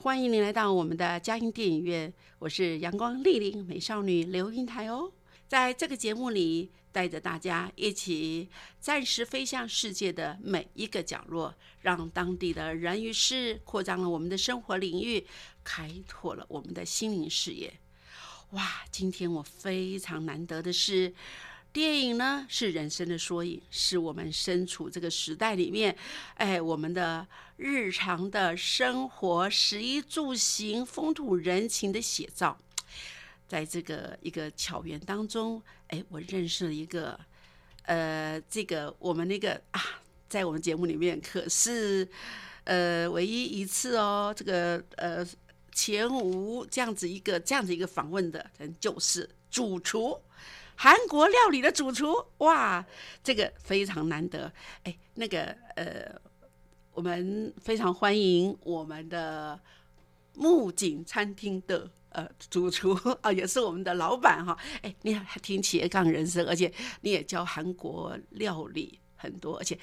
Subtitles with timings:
[0.00, 5.10] 欢迎您来到我们的嘉音电影院，我是阳光丽丽美少女刘英台哦。
[5.48, 15.26] 在这个节目里，带着大家一起暂时飞向世界的每一个角落，让当地的人与事扩张了我们的生活领域，
[15.64, 17.80] 开拓了我们的心灵视野。
[18.50, 21.12] 哇，今天我非常难得的是。
[21.72, 25.96] 电影呢是人生的缩影，是我们身处这个时代里面，
[26.34, 32.58] 哎，我们的日常的生活、食衣住行、风土人情的写照。
[33.46, 37.18] 在这个一个巧缘当中，哎，我认识了一个，
[37.82, 39.80] 呃，这个我们那个啊，
[40.28, 42.08] 在我们节目里面可是
[42.64, 45.24] 呃唯一一次哦，这个呃
[45.72, 50.20] 前无这样子一个这样子一个访问的人，就是主厨。
[50.80, 52.86] 韩国料理的主厨，哇，
[53.24, 54.52] 这个非常难得。
[54.84, 56.14] 哎，那个呃，
[56.92, 59.60] 我们非常欢迎我们的
[60.34, 64.56] 木槿餐厅的呃主厨 啊，也是我们的老板哈。
[64.82, 69.76] 哎，你还挺企业杠人生，而且你也教韩国料理很多，而且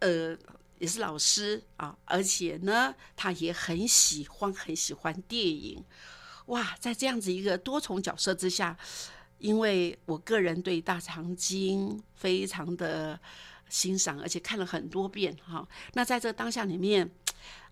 [0.00, 0.36] 呃
[0.80, 5.84] 也是老师啊，而且呢，他也很喜欢很喜欢电影。
[6.46, 8.76] 哇，在这样子一个多重角色之下。
[9.44, 13.20] 因为我个人对大长今非常的
[13.68, 15.68] 欣赏，而且看了很多遍哈。
[15.92, 17.10] 那在这当下里面，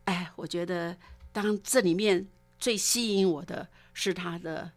[0.05, 0.95] 哎，我觉得
[1.33, 2.29] 当这里面
[2.59, 4.71] 最吸引我的是他的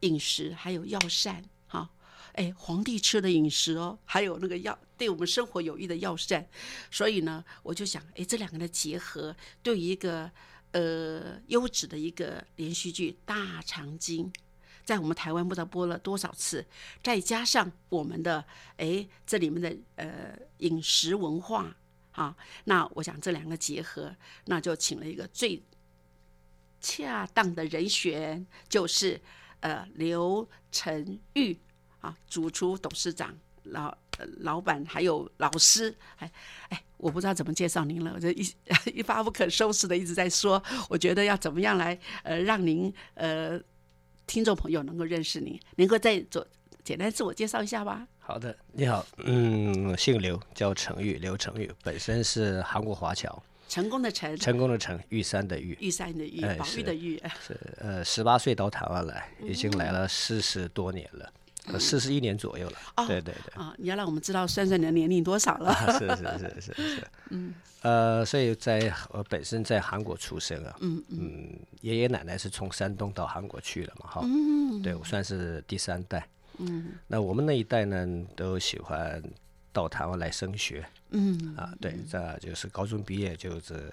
[0.00, 1.88] 饮食，还有药膳哈。
[2.32, 6.44] 哎，皇帝吃的饮食哦，还有那个药对我们生活有益的药膳。
[6.90, 10.28] 所以呢，我就想，哎，这两个的结合，对于一个
[10.72, 14.32] 呃优质的一个连续剧《大长今》。
[14.84, 16.64] 在我们台湾不知道播了多少次，
[17.02, 18.44] 再加上我们的
[18.76, 21.74] 哎这里面的呃饮食文化
[22.12, 25.62] 啊，那我想这两个结合，那就请了一个最
[26.80, 29.18] 恰当的人选，就是
[29.60, 31.58] 呃刘成玉
[32.00, 33.96] 啊，主厨、董事长、老
[34.40, 36.30] 老板还有老师，哎
[36.68, 38.46] 哎，我不知道怎么介绍您了，我这一
[38.94, 43.58] 一发不可收拾的一直在说，我觉得要怎么样来呃让您呃。
[44.26, 46.46] 听众朋友能够认识你，能够再做
[46.82, 48.06] 简单自我介绍一下吧。
[48.18, 61.30] 好的，你好，嗯，姓刘，叫程玉，刘程玉，本身是韩国华侨，成功的成，成功的成，玉山的玉，玉山的玉，宝玉的玉，是呃，十八岁到台湾来，已经来了四十多年了。
[61.78, 63.74] 四十一年左右了，对对对啊！
[63.78, 65.74] 你要让我们知道算算你的年龄多少了？
[65.98, 79.22] 是是是是是，嗯呃，所以在我本身在韩国出生啊，嗯嗯，爷爷奶奶是从山东到韩国去了嘛，哈，嗯，对我算是第三代，嗯，那我们那一代呢，都喜欢
[79.72, 83.92] 到台湾来升学，嗯啊，对，这就是高中毕业就是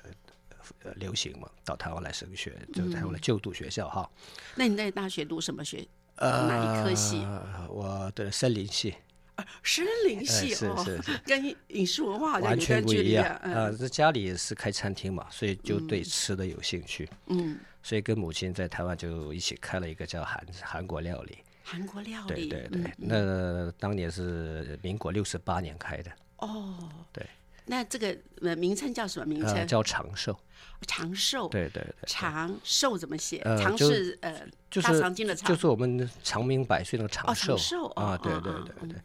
[0.96, 4.10] 流行嘛，到台湾来升学，就台湾来就读学校哈。
[4.56, 5.88] 那你在大学读什么学？
[6.22, 7.26] 呃，哪一科系？
[7.68, 8.96] 我的森林系。
[9.36, 13.26] 啊，森林系哦，是是是，跟饮食文化好像完全不一样。
[13.38, 17.10] 啊，这家里是开餐厅嘛，所以就对吃的有兴趣。
[17.28, 21.40] 嗯，所以跟母亲在台湾就一起开了一个叫韩韩国料理。
[21.64, 22.94] 韩国料理，对对对。
[22.98, 26.12] 那当年是民国六十八年开的。
[26.38, 27.26] 哦，对。
[27.72, 29.66] 那这个呃名称叫什么名称？
[29.66, 30.38] 叫长寿。
[30.86, 31.48] 长寿。
[31.48, 31.96] 对对对。
[32.06, 33.42] 长寿怎么写？
[33.58, 34.46] 长是呃，
[34.82, 35.48] 大长今的长。
[35.48, 37.56] 就是我们长命百岁那个长寿。
[37.56, 39.00] 长寿啊，对对对对。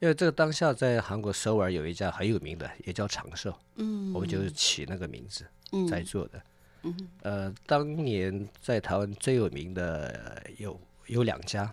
[0.00, 3.54] 因为这个当下在韩国首尔有一家很有名的，也叫长寿。
[3.74, 4.14] 嗯。
[4.14, 5.44] 我们就起那个名字
[5.86, 6.42] 在做的。
[6.84, 7.08] 嗯。
[7.20, 11.70] 呃，当年在台湾最有名的有有两家，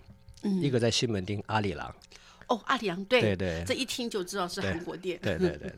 [0.60, 1.90] 一个在西门町阿里郎。
[2.48, 5.18] 哦，阿里郎对对对，这一听就知道是韩国店。
[5.22, 5.72] 对对对，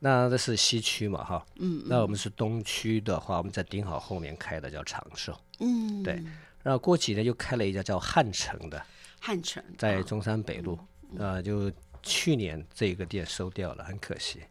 [0.00, 6.14] 那这是西区嘛哈，嗯，那我们是东区的话，我们在顶好后面开的叫长寿，嗯，对，
[6.62, 8.84] 然然后过几年又开了一家叫汉城的，
[9.18, 10.78] 汉城在中山北路，
[11.16, 11.72] 呃，就
[12.02, 14.42] 去年这个店收掉了，很可惜。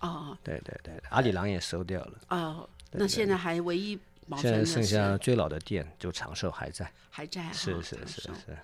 [0.00, 0.34] 哦。
[0.42, 3.98] 对对对，阿里郎也收掉了，哦，那现在还唯一
[4.38, 6.90] 现在剩下最老的店就长寿还在。
[7.10, 8.58] 还在啊是是是是，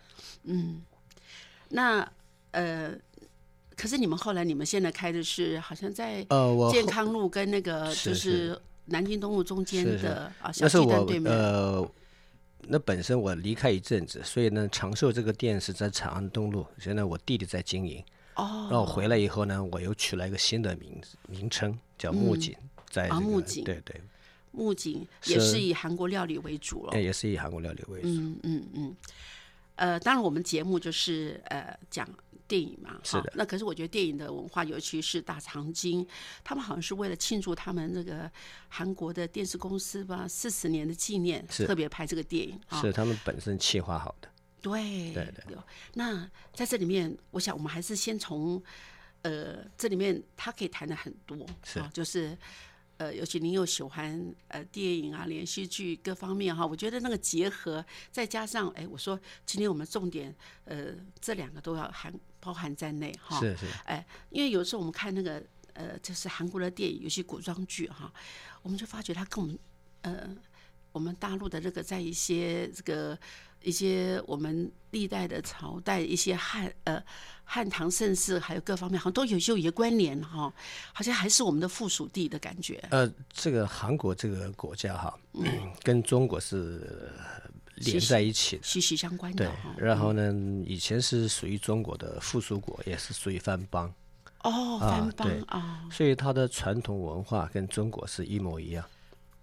[0.44, 0.80] 嗯，
[1.68, 2.10] 那
[2.52, 2.92] 呃，
[3.76, 11.32] 可是你们后来你们现在开的是好像在呃，我健康路跟那个就是是南京东路中间的啊小那是我鸡蛋对面。
[11.32, 11.90] 呃，
[12.68, 18.02] 那本身我离开一阵子，所以呢，长寿这个店是在长安东路，现在我弟弟在经营。
[18.36, 22.52] 哦，然后回来以后呢，我又取了一个新的名字名称，叫木槿，
[22.90, 24.00] 在这个啊木槿对对，
[24.50, 27.00] 木槿也是是以韩国料理为主了哎。
[27.00, 28.08] 也是以韩国料理为主。
[28.08, 28.96] 嗯嗯嗯，
[29.76, 32.08] 呃，当然我们节目就是呃讲
[32.46, 36.06] 电影嘛，是的那可是我觉得电影的文化，尤其是大长今，
[36.42, 38.30] 他们好像是为了庆祝他们那个
[38.68, 42.80] 韩国的电视公司吧四十年的纪念，是特别拍这个电影啊。
[42.80, 44.28] 是他们本身企划好的。
[44.60, 45.56] 对对对
[45.94, 48.62] 那在这里面，我想我们还是先从
[49.22, 52.36] 呃这里面他可以谈的很多是啊，就是。
[52.96, 60.32] 呃，尤其您又喜欢呃电影啊、连续剧各方面哈，我觉得那个结合，再加上哎，我说今天我们重点
[60.64, 62.14] 呃这两个都要含
[62.44, 63.40] 包含在内哈。
[63.40, 65.42] 是是，哎，因为有时候我们看那个
[65.72, 68.12] 呃，就是韩国的电影，有些古装剧哈，
[68.62, 69.58] 我们就发觉它跟我们
[70.02, 70.28] 呃，
[70.92, 73.18] 我们大陆的这个在一些这个
[73.62, 77.02] 一些我们历代的朝代一些汉呃
[77.44, 80.52] 汉唐盛世，还有各方面，好像都有些有一些关联哈，
[80.92, 82.82] 好像还是我们的附属地的感觉。
[82.90, 85.18] 呃，这个韩国这个国家哈，
[85.82, 87.10] 跟中国是
[87.76, 88.62] 连在一起的。
[88.62, 90.32] 息息相关的对。，然后呢，
[90.66, 93.92] 以前是属于中国的附属国，也是属于藩邦，
[94.42, 98.84] 哦，啊藩邦对啊，所以它的传统文化跟中国是一模一样。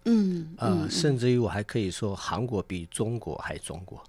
[0.06, 4.04] 嗯，啊、甚至于我还可以说，韩国比中国还中国。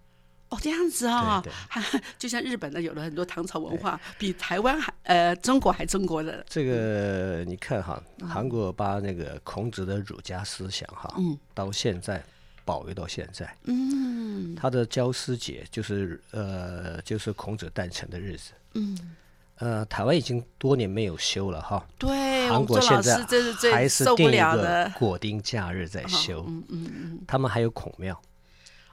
[0.48, 1.50] 哦，这样子啊、对
[2.18, 6.44] 就像日本的有了很多唐朝文化，比台湾还呃中国还中国的。
[6.46, 12.22] 这个你看哈，韩国把那个孔子的儒家思想哈，嗯到现在
[12.64, 13.56] 保留到现在。
[13.64, 18.52] 嗯他的教师节就是呃，就是孔子诞辰的日子。
[18.74, 19.16] 嗯，
[19.56, 23.24] 呃，台湾已经多年没有休了哈，对，韩国现在
[23.72, 24.92] 还是定一个了的。
[24.98, 26.44] 国定假日在休。
[26.46, 28.20] 嗯嗯嗯，他们还有孔庙，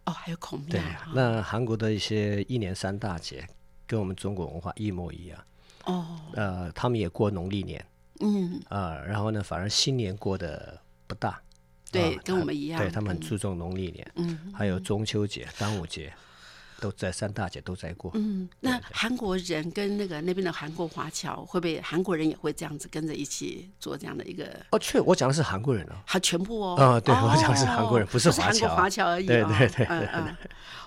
[0.05, 0.81] 哦，还有孔庙，对
[1.13, 3.47] 那韩国的一些一年三大节
[3.85, 5.39] 跟我们中国文化一模一样。
[5.85, 7.83] 哦，呃，他们也过农历年
[8.21, 11.41] 嗯，啊、然后呢，反而新年过得不大。
[11.91, 12.79] 对，啊跟我们一样。
[12.79, 16.13] 对他们很注重农历年，嗯还有中秋节、端午节，
[16.79, 18.11] 都在三大节都在过。
[18.13, 24.45] 嗯，那韩国人跟那个那边的韩国华侨，会不会韩国人也会这样子跟着一起做这样的一个？
[24.71, 25.95] 哦，确，我讲的是韩国人哦。
[26.05, 26.75] 还全部哦。
[26.75, 29.27] 啊对我讲的是韩国人不是是韩国华侨华侨而已、哦。
[29.27, 30.37] 对对对嗯嗯。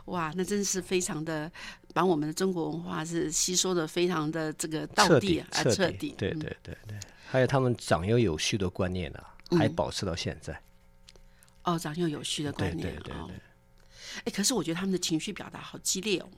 [0.06, 1.50] 哇，那真是非常的
[1.94, 6.14] 把我们的中国文化是吸收的非常的这个到彻底地啊，彻彻底。
[6.16, 9.22] 对嗯对对对，还有他们长幼有序的观念啊，
[9.58, 10.58] 还保持到现在。
[11.64, 13.36] 哦，长幼有序的对观念哦对对对。
[14.24, 16.28] 哎，可是我觉得他们的情绪表达好激烈哦。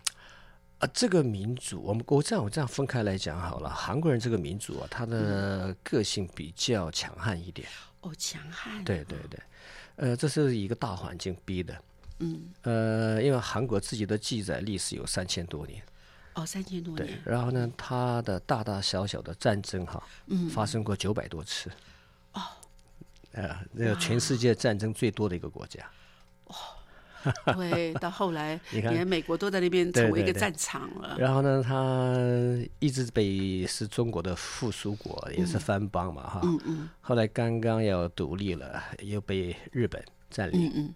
[0.79, 3.71] 啊，这个民族，我们我这样我这样分开来讲好了。
[3.71, 7.67] 韩国人这个民族啊，他的个性比较强悍一点。
[8.00, 8.85] 哦，强悍。
[8.85, 9.41] 对对对，
[9.97, 11.82] 呃，这是一个大环境逼的。
[12.19, 15.82] 嗯，呃，因为韩国自己的记载历史有三千多年，
[16.35, 17.23] 哦，三千多对年，。
[17.25, 21.70] 然后呢，他的大大小小的战争哈，嗯发生过九百多次。
[21.70, 21.75] 哦，
[23.34, 25.81] 呃，那个全世界战争最多的一个国家。
[27.56, 31.17] 对，到后来 你看连美国都在那边成为一个战场了。
[31.19, 32.14] 然后呢，他
[32.79, 36.41] 一直被是中国的附属国，也是藩邦嘛哈。
[36.44, 40.94] 嗯嗯后来刚刚要独立了，又被日本占领，嗯嗯。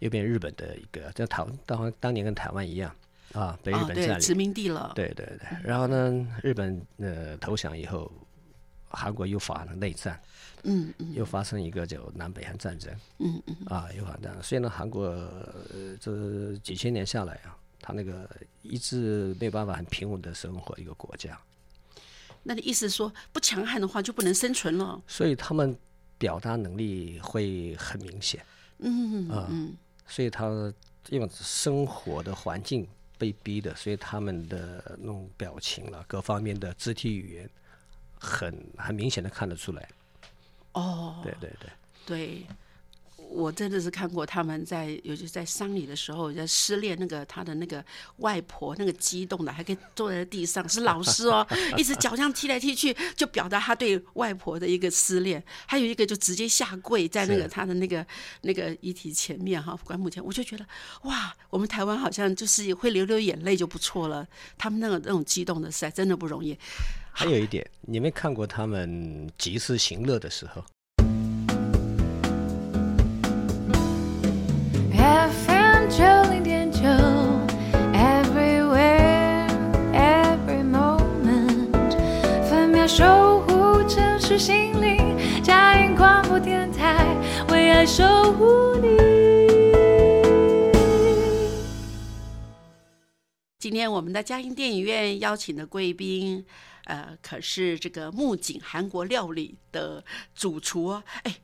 [0.00, 2.94] 又变日本的一个，像台当当年跟台湾一样
[3.32, 4.20] 啊，被日本占领。
[4.20, 4.92] 殖民地了。
[4.94, 8.12] 对对对，然后呢，日本呃投降以后，
[8.94, 10.20] 韩国又发生内战，
[10.62, 13.56] 嗯嗯又发生一个叫南北韩战争嗯嗯。
[13.66, 14.42] 啊，又发生这样。
[14.42, 18.28] 所以呢，韩国呃这几千年下来啊，他那个
[18.62, 21.38] 一直没有办法很平稳的生活一个国家，
[22.42, 25.02] 那你意思说不强悍的话就不能生存了？
[25.06, 25.76] 所以他们
[26.16, 28.44] 表达能力会很明显，
[28.78, 30.72] 嗯啊嗯所以他
[31.08, 32.86] 因为生活的环境
[33.18, 37.50] 被逼的，所以他们的那种表情了，各方面的肢体语言
[38.24, 39.88] 很很明显的看得出来。
[40.72, 41.70] 哦，对对对。
[42.06, 42.46] 对，
[43.16, 47.82] 我真的是看过他们在，尤其在丧礼的时候，在失恋那个他的那个
[48.18, 51.46] 外婆那个激动的，还可以坐在地上，是老师哦，
[51.78, 55.42] 一直脚这样踢来踢去，就表达他对外婆的一个思念。
[55.66, 58.06] 还有一个就直接下跪在那个他的那个
[58.42, 60.66] 那个遗体前面哈，棺木前，我就觉得
[61.04, 64.26] 哇，我们台湾好像就是会流流眼泪就不错了。
[64.58, 66.58] 他们那个那种激动的实在真的不容易。
[67.16, 70.64] 还有一点，你没看过他们及时行乐的时候。
[74.92, 76.02] FM 九
[76.32, 76.80] 零点九
[77.92, 79.46] ，Everywhere
[79.92, 81.92] Every Moment，
[82.50, 87.16] 分秒守护城市心灵，嘉音广播电台
[87.50, 88.88] 为爱守护你。
[93.60, 96.44] 今天我们的嘉音电影院邀请的贵宾，
[96.84, 101.34] 呃，可是这个木槿韩国料理的主厨哦，哎。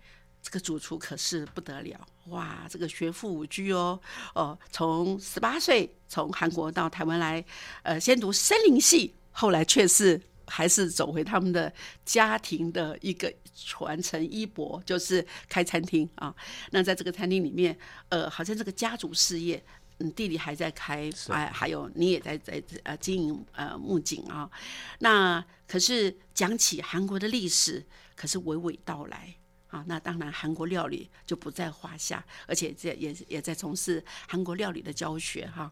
[0.43, 2.67] 这个主厨可是不得了哇！
[2.71, 4.01] 这个学富五居哦
[4.35, 7.45] 哦，从十八岁从韩国到台湾来，
[7.83, 11.71] 呃，先读森林系，后来却是还是走回他们的
[12.07, 16.35] 家庭的一个传承衣钵，就是开餐厅啊。
[16.71, 17.79] 那在这个餐厅里面，
[18.09, 19.63] 呃，好像这个家族事业，
[20.01, 24.51] 嗯，弟弟还在开，哎，还有你也在在呃经营呃木槿啊。
[24.99, 29.35] 那可是讲起韩国的历史，可是娓娓道来。
[29.69, 35.71] 啊，那当然韩国料理就不在话下，而且这也也在从事韩国料理的教学哈。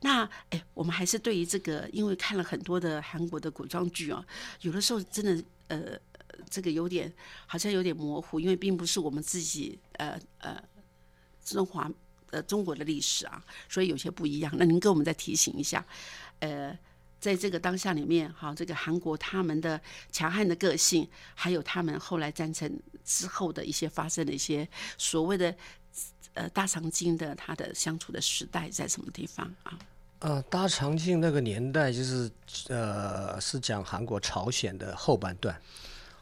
[0.00, 4.26] 那哎，我们还是对于这个，因为看了很多的韩国的古装剧啊，
[4.62, 5.96] 有的时候真的呃，
[6.50, 7.14] 这个有点
[7.46, 10.60] 好像有点模糊，因为并不是我们自己呃呃
[11.44, 11.88] 中华
[12.30, 14.52] 呃中国的历史啊，所以有些不一样。
[14.56, 15.84] 那您给我们再提醒一下，
[16.40, 16.76] 呃。
[17.18, 19.80] 在这个当下里面，哈，这个韩国他们的
[20.12, 22.70] 强悍的个性，还有他们后来战争
[23.04, 24.68] 之后的一些发生的一些
[24.98, 25.52] 所谓的
[26.34, 29.78] 呃大长今的他的相处的时代在什么地方啊？
[30.20, 32.30] 呃，大长今那个年代就是
[32.68, 35.58] 呃是讲韩国朝鲜的后半段。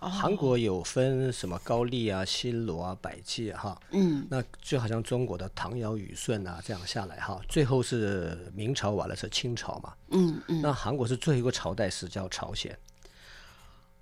[0.08, 12.76] 韩国有分什么高丽啊、新罗啊、百济哈，嗯，那就好像中国的唐尧虞舜啊这样下来哈，最后是明朝完了是清朝嘛，嗯嗯，那韩国是最后一个朝代是叫朝鲜，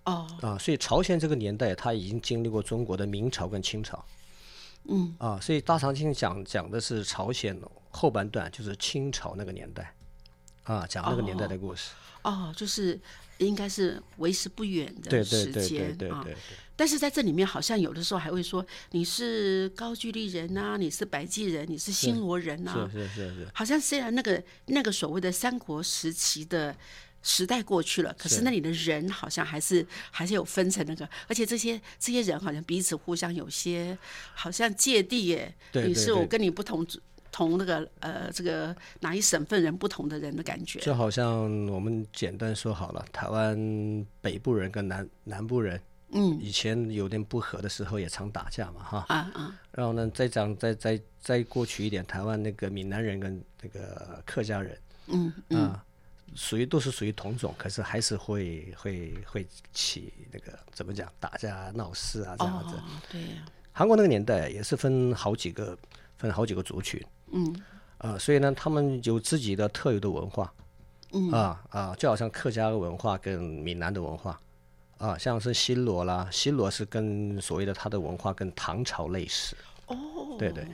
[0.05, 4.05] 哦，啊，所以朝鲜这个年代他已经经历过中国的明朝跟清朝，
[4.89, 7.59] 嗯，啊，所以大长今讲讲的是朝鲜
[7.91, 9.95] 后半段，就是清朝那个年代，
[10.65, 11.91] 啊，讲那个年代的故事，
[12.23, 13.01] 哦，就是。
[13.39, 16.25] 应该是为时不远的时间啊，
[16.77, 23.49] 但是在这里面好像有的时候还会说你是高句丽人呐，你是百济人，你是新罗人呐，是是是是。
[23.53, 26.75] 好像虽然那个那个所谓的三国时期的
[27.23, 33.97] 时代过去了，可是那里的人好像还是还是有分成那个，而且这些这些人好像彼此互相有些
[34.35, 36.87] 好像芥蒂耶，你是我跟你不同。
[37.33, 55.83] 同那个呃，这个哪一省份人不同的人的感觉，就好像我们简单说好了，台湾北部人跟南南部人，嗯，以前有点不和的时候也常打架嘛，哈，啊啊，然后呢，再讲再再再过去一点，台湾那个闽南人跟那个客家人，嗯啊，
[56.35, 62.77] 属于都是属于同种，可是还是会会会起那个怎么讲打架闹事啊这样子，
[63.11, 63.23] 对，
[63.73, 65.75] 韩国那个年代也是分好几个
[66.19, 67.03] 分好几个族群。
[67.33, 67.63] 嗯，
[67.99, 70.53] 呃，所以呢，他们有自己的特有的文化，
[71.13, 71.31] 嗯。
[71.31, 74.39] 啊啊，就好像客家的文化跟闽南的文化，
[74.99, 79.97] 啊，像是新罗啦，新罗是跟所谓的他的文化跟唐朝类似，哦，
[80.39, 80.67] 对对，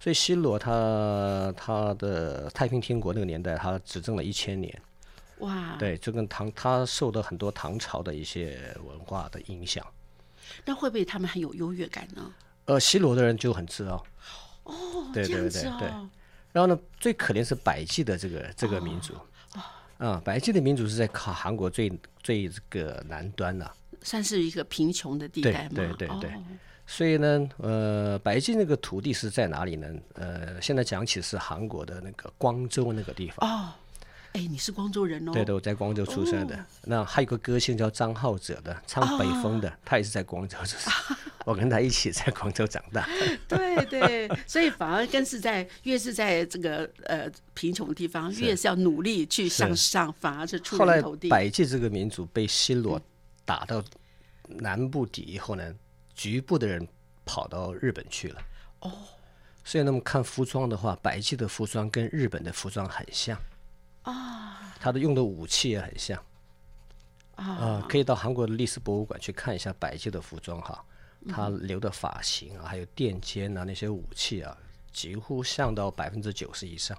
[0.00, 4.82] 所以新罗他他的太平天国那个年代，他执政了一千年，
[5.38, 9.84] 哇，对，就跟唐他受到很多唐朝的一些文化的影响，
[10.64, 12.32] 那会不会他们很有优越感呢？
[12.66, 14.04] 呃，西罗的人就很自傲。
[14.66, 15.88] 哦，对对对对，
[16.52, 19.14] 然后呢，最可怜是百济的这个这个民族，
[19.98, 21.90] 啊，百济的民族是在靠韩国最
[22.22, 23.70] 最这个南端的，
[24.02, 25.70] 算是一个贫穷的地带嘛。
[25.74, 26.30] 对对对对，
[26.86, 29.88] 所以呢，呃，白金那个土地是在哪里呢？
[30.14, 33.48] 呃，现在讲起是韩国的那个光州那个地方。
[33.48, 33.72] 哦。
[34.36, 35.32] 哎，你是光州人哦？
[35.32, 36.66] 对的，我在光州出生的。
[36.82, 40.92] 那还有个歌星叫张浩哲的，唱北风的，他也是在光州出生。
[41.46, 43.08] 我跟他一起在广州长大。
[43.48, 51.30] 对对，所以反而更是在越是在这个呃贫穷的地方，越是要努力去向上，反而是出人头地。
[51.30, 53.00] 百济这个民族被新罗
[53.46, 53.82] 打到
[54.48, 55.74] 南部底以后呢，
[56.14, 56.86] 局部的人
[57.24, 58.42] 跑到日本去了。
[58.80, 58.92] 哦，
[59.64, 63.38] 所以那么看服装的话，百济的服装跟日本的服装很像。
[64.06, 66.22] 啊，他的用的武器也很像，
[67.34, 70.84] 啊，可以到韩国的历史博物馆去看一下百济的服装哈。
[71.28, 74.56] 他留的发型啊，还有垫肩啊，那些武器啊，
[74.92, 76.96] 几乎像到百分之九十以上。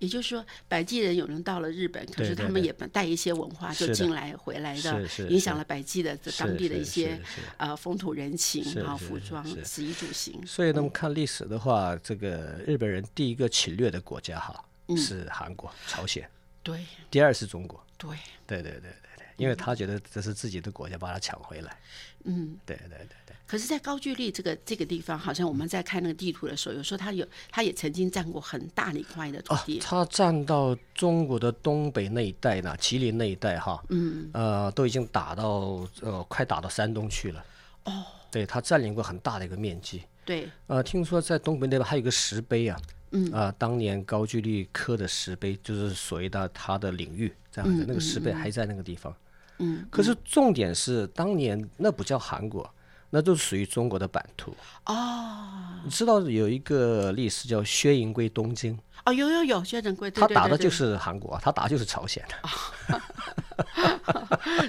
[0.00, 2.62] 也就是说，百济人有人到了日本，可是他们对。
[2.62, 7.40] 也带一些文化就进来回来的影响了百济的这当地的一些是是。
[7.56, 10.44] 呃风土人情啊、服装、是食衣住行。
[10.46, 14.64] 所以，那么看历史的话，这个日本人第一个侵略的国家哈
[14.96, 16.28] 是韩国、朝鲜，
[16.72, 17.82] 对第二是中国。
[17.96, 18.10] 对，
[18.46, 21.76] 对对对对对，因为他觉得这是自己的国家，把它抢回来。
[22.24, 22.56] 嗯。
[22.66, 37.44] 对对对对，可是，在高句丽这个这个地方，好像我们在看那个地图的时候，有时候他有，他也曾经占过很大的一块的土啊地。，他占到中国的东北那一带呢，吉林那一带哈，嗯，呃，都已经打到呃，快打到山东去了。
[37.84, 40.02] 哦，对他占领过很大的一个面积。
[40.24, 42.78] 对，呃，听说在东北那边还有个石碑啊，
[43.10, 49.14] 嗯，啊、当年高句丽刻的石碑，就是所谓的他的领域这样子，那个石碑还在那个地方。
[49.58, 52.68] 嗯，可是重点是当年那不叫韩国，
[53.10, 54.54] 那都是属于中国的版图。
[54.86, 55.80] 哦。
[55.84, 62.22] 你知道有一个历史叫薛营归东京，哦，有有有，薛仁贵，他打的就是韩国，他打的就是朝鲜。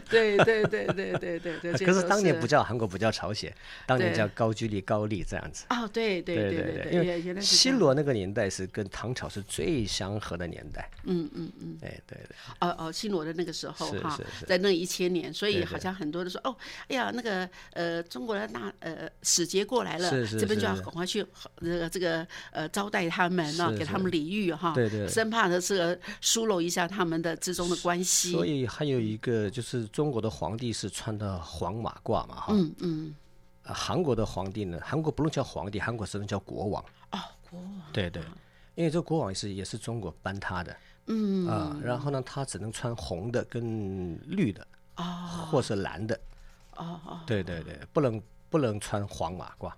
[0.10, 1.74] 对对对对对对对。
[1.86, 3.53] 可是当年不叫韩国，不叫朝鲜，
[3.86, 5.65] 当年叫高句丽、高丽这样子。
[5.69, 10.89] 哦，对对对对对，因原原来为是新罗那个年代是跟唐朝是最相合的年代。
[11.03, 11.77] 嗯嗯嗯。
[11.81, 12.36] 哎，对对。
[12.60, 16.55] 哦哦，新罗的那个时候哈在那一千年，所以好像很多人说哦，
[16.88, 21.25] 哎呀，那个呃，中国的那呃使节过来了，这边就要赶快去
[21.62, 28.31] 这个这个呃招待他们啊，是给他们礼遇哈，对对生怕的是疏漏一下他们的之中的关系。
[28.31, 32.53] 所以还有一个就是中国的皇帝是穿的黄马褂嘛，哈。
[32.79, 33.13] 嗯
[33.62, 36.81] 韩国的皇帝呢，韩国不能叫皇帝，韩国只能叫国王。
[37.12, 37.19] 哦，
[37.50, 38.24] 国王对对，
[38.75, 40.74] 因为这个国王也是也是中国颁他的。
[41.07, 45.03] 嗯啊，然后呢，他只能穿红的跟绿的，哦
[45.51, 46.17] 或是蓝的。
[46.77, 49.69] 哦哦对对对，不能不能穿黄马褂。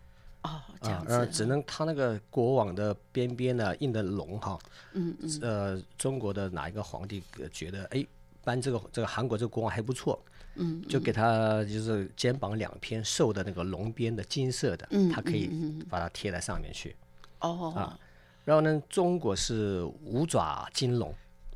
[0.43, 4.59] 哦，这样，子，只能他那个国王的边边呢印的龙哈，
[4.93, 8.05] 嗯嗯，呃，中国的哪一个皇帝呃觉得哎
[8.43, 10.21] 颁这个这个韩国这个国王还不错，
[10.55, 15.49] 嗯，就给他就是肩膀两片瘦的那个龙边的金色的，嗯他可以
[15.89, 16.95] 把它贴在上面去。
[17.39, 17.97] 哦，
[18.43, 21.13] 然后呢，中国是五爪金龙，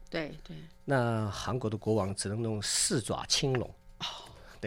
[0.09, 3.69] 对对，那韩国的国王只能用四爪青龙。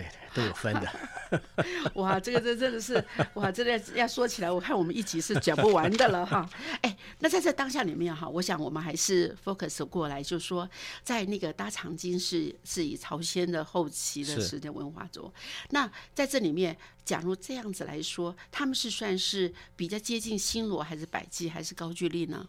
[0.00, 0.88] 哦，对对，都有分的。
[1.94, 6.48] 哇，这个这真的是哇，真的要说起来，我看我们一集是讲不完的了哈。
[6.80, 10.68] 哎，那在这当下里面哈，我想我们还是 focus 过来，就是说，
[11.02, 15.30] 在那个大长今是是以朝鲜的后期的时间文化中，
[15.70, 22.46] 那在这里面，假如这样子来说，他们是算是比较接近新罗，还是百济，还是高句丽呢？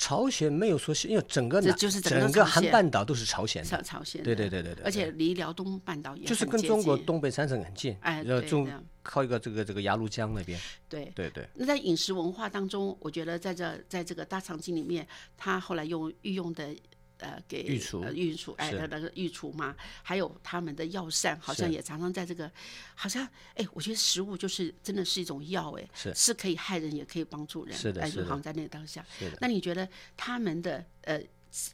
[0.00, 10.58] 朝鲜没有说是因为整个整个韩半岛都是朝鲜的朝，朝鲜的，对对对对对而且离辽东半岛也就是跟中国东北三省很近，哎对这样靠一个这个这个鸭绿江那边，
[10.88, 16.74] 对对对，那在饮食文化当中，我觉得在这在这个大长今里面，他后来用御用的
[17.20, 22.50] 呃给御厨呃御厨哎那个御厨嘛，还有他们的药膳，好像也常常在这个，
[22.94, 29.30] 好像哎，我觉得食物就是真的是一种药哎，是是可以害人也可以帮助人，哎，是的哎就好像在那个当下是。
[29.40, 31.22] 那你觉得他们的呃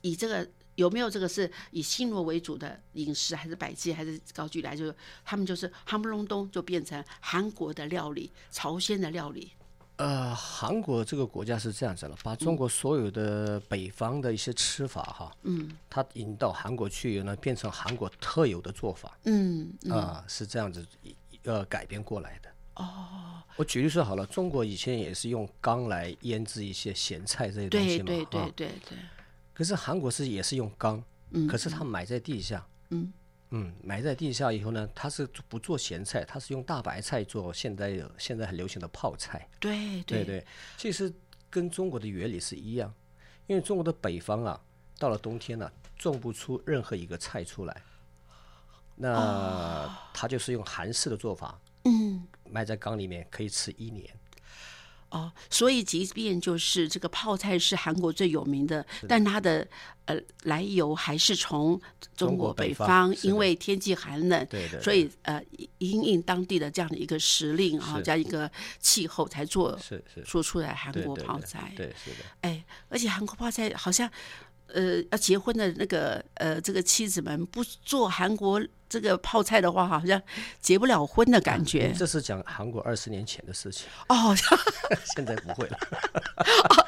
[0.02, 0.46] 以这个？
[0.76, 4.76] 有没有这个是以新罗为主的饮食，还是百济，还是高句来？
[4.76, 9.50] 就是他们就是哈姆隆东就变成韩国的料理、朝鲜的料理。
[9.96, 20.87] 呃，韩国这个国家是这样子了，把中国所有的北方的一些吃法哈，嗯，它引到韩国去以后呢，变成韩国特有的做法，嗯，啊、是这样子
[21.44, 22.50] 呃改编过来的。
[22.74, 28.98] 哦，我举例说好了，中国以前也是用缸来腌制一些咸菜这些东西嘛，对对对对对，
[29.54, 33.11] 可是韩国是也是用缸，嗯可是它埋在地下，嗯
[33.50, 39.48] 嗯，埋在地下以后呢，它是不做咸菜，它是用大白菜做现在现在很流行的泡菜。
[39.61, 40.44] 对对对，
[40.76, 41.12] 其实
[41.48, 42.92] 跟中国的原理是一样，
[43.46, 44.61] 因为中国的北方啊，
[44.98, 47.82] 到了冬天呢、种不出任何一个菜出来，
[48.96, 54.04] 那它就是用韩式的做法，嗯，埋在缸里面可以吃一年。
[55.11, 59.66] 哦，所以即便就是这个泡菜是韩国最有名的，但它的
[60.07, 61.81] 呃来由还是从
[62.16, 65.40] 中中国北方因为天气寒冷，对对所以呃
[65.79, 71.73] 因应当地的这样的一个时令啊，是这样一个气候才做是是，做出来韩国对对对泡菜。
[71.77, 72.16] 对是的。
[72.40, 74.11] 哎，而且韩国泡菜好像，
[74.74, 80.20] 呃，要结婚的那个呃，这个妻子们不做韩国这个泡菜的话，好像
[80.61, 81.92] 结不了婚的感觉。
[81.96, 84.35] 这是讲韩国二十年前的事情，哦，
[85.14, 85.79] 现在不会了。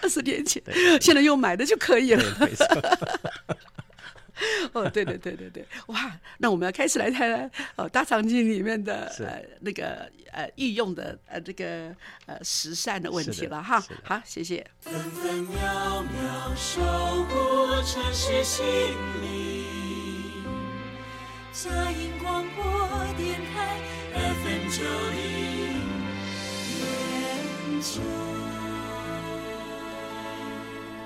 [0.02, 0.62] 二十年前，
[1.00, 2.36] 现在用买的就可以了。
[2.40, 2.66] 没错。
[4.72, 11.94] 哦，对对对对对，哇，那我们要开始来谈谈哦，大长今里面的呃那个呃御用的呃这个
[12.26, 13.82] 呃时善的问题了哈。
[14.04, 14.66] 好，谢谢。
[14.80, 16.80] 分分秒秒守
[17.24, 18.64] 护城市心
[19.22, 19.58] 灵。
[21.52, 22.64] 佳音广播
[23.16, 23.80] 电台
[24.14, 25.18] FM 九零
[26.76, 28.00] 点九。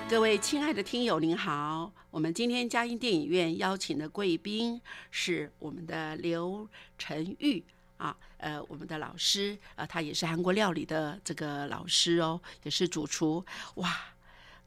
[0.09, 1.91] 各位亲爱的听友，您好！
[2.13, 7.63] 我们今天嘉音电影院邀请的贵宾是我们的刘晨玉
[7.97, 13.43] 啊，呃，我们的老师，呃，他也是韩国料理的这个老师哦，也是主厨。
[13.77, 13.91] 哇，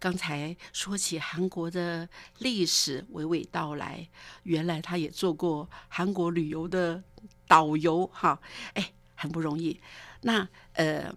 [0.00, 2.08] 刚才说起韩国的
[2.40, 4.08] 历史，娓娓道来，
[4.42, 7.00] 原来他也做过韩国旅游的
[7.46, 8.40] 导游哈，
[8.74, 9.80] 哎，很不容易。
[10.22, 11.14] 那呃。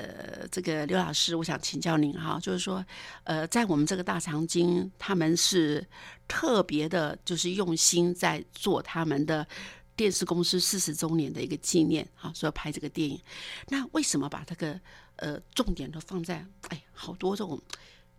[0.00, 2.84] 呃，这个刘老师，我想请教您哈，就是说，
[3.24, 5.86] 呃，在我们这个大长今，他们是
[6.26, 9.46] 特别的，就是用心在做他们的
[9.94, 13.20] 电视公司四十周年的一个纪念啊，所以拍这个电影。
[13.68, 14.80] 那为什么把这个
[15.16, 17.60] 呃重点都放在哎好多这种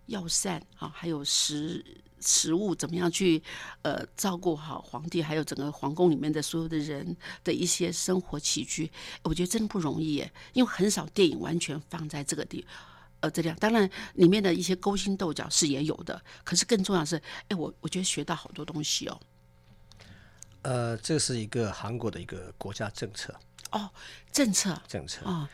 [0.05, 1.83] 药膳啊，还有食
[2.21, 3.41] 食物怎么样去
[3.81, 8.91] 呃照顾好皇帝，还有整个皇宫里面的所有的人的一些生活起居，
[9.23, 12.65] 我觉得真的不容易耶，因为很少电影完全放在这个地。
[13.21, 19.19] 呃，这样当然里面的一些勾心斗角是也有的，可是更重要的是，哎，我我觉得学到好多东西哦。
[20.63, 23.39] 呃，这是一个韩国的一个国家政策
[23.71, 23.89] 哦，
[24.31, 25.21] 政策政策。
[25.23, 25.47] 哦，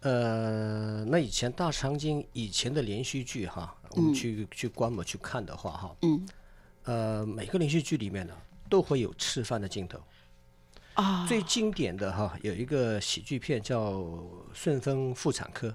[0.00, 6.26] 呃，那以前大长今以前的连续剧哈，我们去、去观摩去看的话哈，嗯，
[6.84, 8.34] 呃，每个连续剧里面呢
[8.68, 10.00] 都会有吃饭的镜头。
[10.94, 13.92] 啊、最经典的哈有一个喜剧片叫
[14.52, 15.68] 《顺风妇产科》，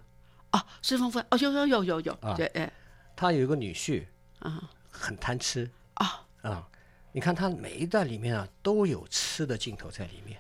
[0.52, 2.34] 啊，顺风妇哦，有有有有有，啊。
[2.36, 2.72] 对，哎，
[3.16, 4.06] 他有一个女婿
[4.40, 4.70] 啊。
[4.90, 6.26] 很贪吃啊。
[6.42, 6.68] 啊，
[7.12, 10.40] 你看他每一段里面啊都有吃的镜头在里面。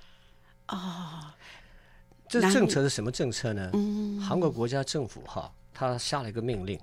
[0.67, 1.33] 哦，
[2.41, 3.69] 这政策是什么政策呢？
[3.73, 4.19] 嗯。
[4.21, 6.79] 韩国国家政府哈，他下了一个命令，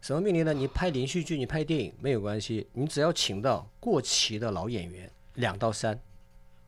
[0.00, 0.52] 什么命令呢？
[0.52, 5.98] 你拍连续剧，你拍电影没有关系，你只要请到过期的老演员两到三，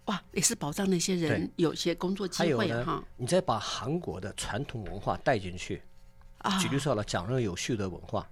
[0.06, 2.94] 哇，也是保障那些人有些工作机还有会哈。
[2.94, 5.82] 呢，，你再把韩国的传统文化带进去，
[6.38, 8.26] 啊，举例说了讲认有序的文化，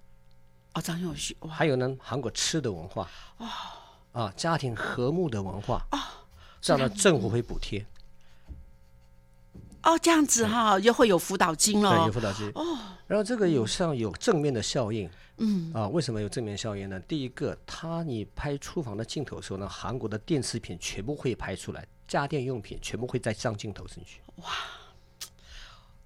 [0.72, 3.08] 哦，张有序，哇，还有呢韩国吃的文化，
[4.12, 5.86] 啊，家庭和睦的文化，
[6.62, 7.84] 这样呢政府会补贴，
[9.82, 12.50] 哦，这样子哈，又会有辅导金对，了有，辅导金。
[12.54, 15.08] 哦，然后这个有像有正面的效应，
[15.38, 15.72] 嗯。
[15.72, 16.98] 啊，为什么有正面效应呢？
[17.00, 24.50] 第一个，它你拍厨房的镜头的时候呢，韩国的电视品全部会拍出来，家电用品全部会再上镜头进去，哇。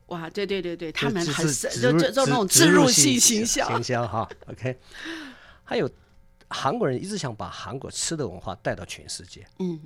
[0.06, 3.68] 哇，对对对对，他们这很就就就那种植植入性性行销。
[3.68, 4.76] 行销哈，OK。
[5.62, 5.88] 还有
[6.48, 9.80] 韩国人一直想把韩国吃的文化带到全世界，嗯，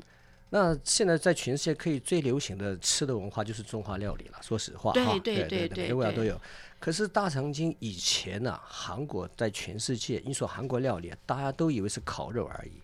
[0.57, 4.39] 那现在在全世界可以最流行的吃的文化就是中华料理了。
[4.41, 6.41] 说实话，对哈对对对对对每个国家都有。
[6.79, 12.81] 可是大长今以前呢、韩国在全世界，你说韩国料理，大家都以为是烤肉而已，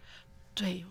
[0.53, 0.85] 对，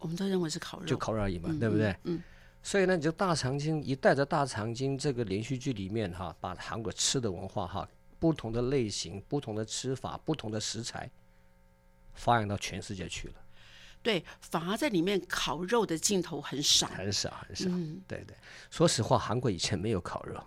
[0.00, 1.94] 我们都认为是烤肉，就烤肉而已嘛，对不对？
[2.02, 2.20] 嗯，
[2.64, 11.08] 所以呢，你就大长今一带着大长今这个连续剧里面哈，把韩国吃的文化哈，不同的类型、不同的吃法、不同的食材，
[12.12, 13.34] 发扬到全世界去了。
[14.04, 17.64] 对，反而在里面烤肉的镜头很少，很少很少。
[17.70, 18.36] 嗯对对，
[18.70, 20.40] 说实话，韩国以前没有烤肉，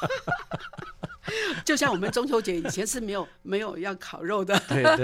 [1.64, 4.96] 就像我们中秋节以前是没有没有要烤肉的，对对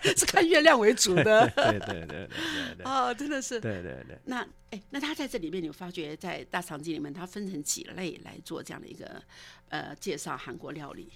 [0.00, 1.50] 对 是看月亮为主的。
[1.50, 3.60] 对对对对对对哦，真的是。
[3.60, 4.16] 对对对。
[4.24, 9.20] 那哎，那他在这里面，你有发觉在大场景里面，它分成几类来做这样的一个
[9.70, 11.12] 呃介绍韩国料理？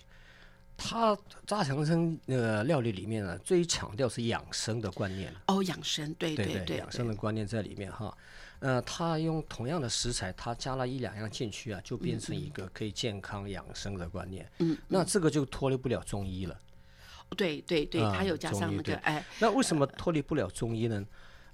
[0.83, 1.17] 他
[1.47, 8.17] 扎强生呃料理里面呢，最强调是养生的观念，哦，养生，对对对，养生的观念在里面哈。
[8.61, 14.51] 呃，他用同样的食材，他加了一两样进去啊，就变成一个可以健康养生的观念。
[14.59, 16.59] 嗯，那这个就脱离不了中医了。
[17.37, 21.07] 对对对，他有加上那个哎，那为什么脱离不了中医呢？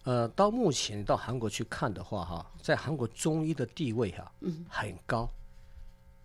[0.03, 5.31] 呃，到目前到韩国去看的话，哈，在韩国中医的地位哈，嗯，很高，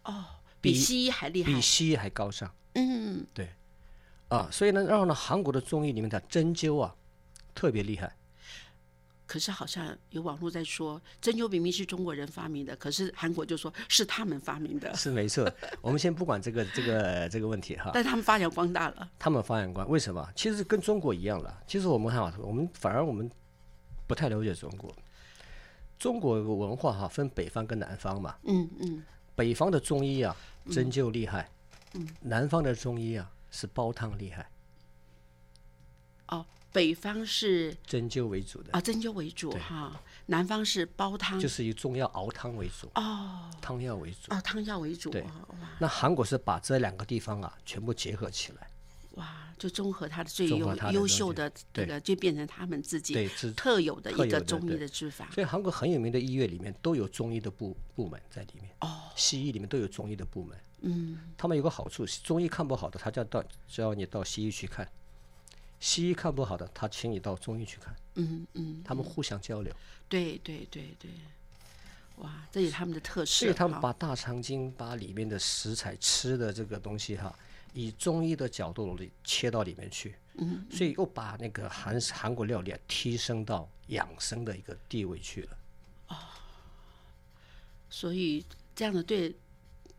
[0.05, 0.25] 哦，
[0.61, 1.61] 比比西医还厉害比。
[1.61, 2.51] 西医还高尚。
[2.73, 3.49] 嗯，对，
[4.29, 6.95] 啊，所以呢，然后呢韩国的中医里面的针灸啊，
[7.53, 8.15] 特别厉害。
[9.27, 15.49] 可是好像有网络在说，针灸明明是中国人发明的，可是韩国就说是他们发明的，是没错。
[15.79, 19.10] 我们先不管这个这个这个问题哈，但他们发扬光大了。
[19.17, 20.27] 他们发扬光为什么？
[20.36, 21.63] 其实跟中国一样了。
[21.65, 23.31] 其实我们哈，我们反而我们
[24.05, 24.93] 不太了解中国。
[25.97, 28.36] 中国文化哈，分北方跟南方嘛。
[28.43, 29.01] 嗯嗯，
[29.34, 30.36] 北方的中医啊，
[30.69, 31.43] 针灸厉害。
[31.43, 31.61] 嗯。
[32.21, 34.49] 南方的中医啊，是煲汤厉害。
[36.27, 43.49] 哦，北方是针灸为主的，啊针灸为主哈，南方是煲汤，就是以中药熬汤为主，哦。
[43.62, 44.34] 汤药为主。
[44.34, 45.25] 哦汤药为主，对。
[45.80, 48.67] 那韩国是把这两个地方啊全部结合起来，
[49.15, 55.30] 哇，就综合他的最优优秀的这个，就变成他们自己特有的一个中医的治法。
[55.32, 58.71] 所以韩国很有名的医院里面都有中医的部部门在里面。
[58.80, 60.58] 哦，西医里面都有中医的部门。
[60.84, 64.86] 嗯，他们有个好处，中医看不好的，他就要到叫你到西医去看；
[65.80, 67.95] 西医看不好的，他请你到中医去看。
[68.15, 69.71] 嗯嗯，他们互相交流，
[70.10, 71.12] 对对对对，
[72.15, 73.45] 哇，这也是他们的特色。
[73.45, 77.38] 所以他们把大肠经把里面的食材吃的这个东西哈，
[77.73, 80.15] 以中医的角度里切到里面去。
[80.36, 85.57] 嗯，所以又把那个韩韩国料理啊提升到养生的一个地位去了。
[86.07, 86.15] 哦
[87.89, 89.36] 所以这样的对，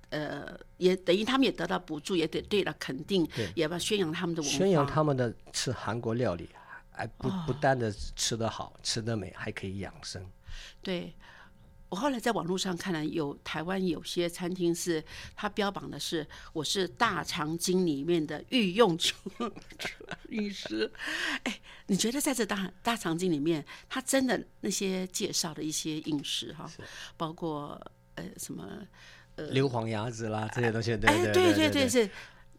[0.08, 6.48] 呃，也等于他们也得到补助，也得对了肯定，也把宣扬他们的文化，宣扬他们的吃韩国料理，
[6.90, 10.26] 还不不单的吃得好、吃得美，还可以养生。
[10.80, 11.12] 对。
[11.92, 15.04] 我后来在网络上看了，有台湾有些餐厅是
[15.36, 19.14] 它标榜的是我是大肠经里面的御用厨
[20.30, 20.90] 医 师。
[21.42, 26.66] 哎，你觉得在这大大肠经里面，它真的那些介绍的一些饮食哈，
[27.18, 27.78] 包括
[28.14, 28.66] 呃什么
[29.36, 32.08] 呃硫磺鸭子啦，这些东西，对哎，对对对对，是。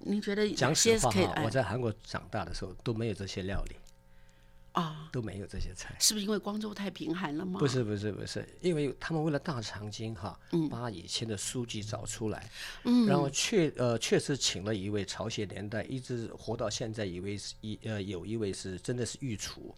[0.05, 3.75] 您觉得哪讲些实话哈，我在韩国长大的时候都没有这些料理，
[4.73, 5.09] 啊？
[5.11, 5.95] 都没有这些菜。
[5.99, 7.59] 是不是因为光州太贫寒了吗？
[7.59, 10.69] 不，是不是不是，因为他们为了大长今哈，嗯。
[10.69, 12.49] 把以前的书籍找出来，
[12.83, 19.75] 嗯，然后确呃确实请了一位朝鲜年代一直活到现在一位是一呃有一位是真的是御厨，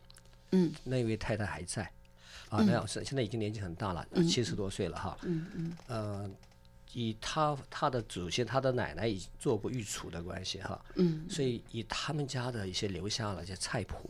[0.51, 1.83] 嗯，那位太太还在，
[2.47, 6.31] 啊，那老师现在已经年纪很大了，七十多岁了哈，嗯嗯，呃，
[6.93, 14.09] 以他他的祖先他的奶奶已经做过御厨的关系哈，嗯，所以以他们家的一些留下了一些菜谱，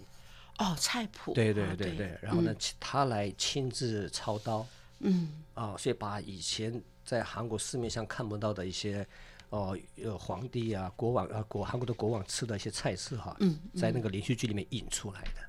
[0.58, 1.76] 哦，菜谱，对啊对对。
[1.76, 4.66] 对对，然后呢，其他来亲自操刀，
[5.00, 9.06] 嗯，啊，所以把以前在韩国市面上看不到的一些，
[9.50, 15.42] 哦，呃，皇帝啊、国王啊、国韩国的国王吃的一些菜式哈，嗯，在那个连续剧里面引出来的。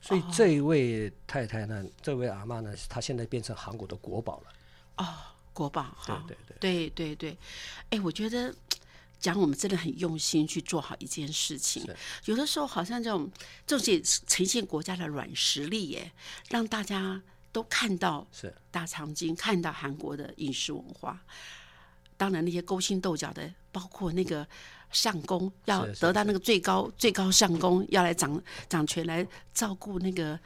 [0.00, 4.52] 所以这一位太太呢，这位阿妈呢，她现在变成韩国的国宝了。
[4.96, 5.06] 哦，
[5.52, 6.36] 国宝哈，对。
[6.60, 7.38] 对对对，
[7.90, 8.54] 哎，我觉得
[9.22, 11.82] 讲我们真的很用心去做好一件事情，
[12.26, 13.30] 有的时候好像这种
[13.64, 16.12] 这是呈现国家的软实力耶，
[16.50, 18.52] 让大家都看到是。
[18.72, 21.22] 大长今，看到韩国的饮食文化。
[22.16, 24.46] 当然，那些勾心斗角的，包括那个
[24.90, 30.38] 相公要得到那个最高最高相公，要来掌掌权来照顾那个